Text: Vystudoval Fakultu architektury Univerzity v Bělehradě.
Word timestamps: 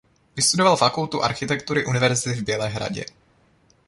Vystudoval 0.35 0.77
Fakultu 0.77 1.23
architektury 1.23 1.85
Univerzity 1.85 2.35
v 2.39 2.43
Bělehradě. 2.43 3.05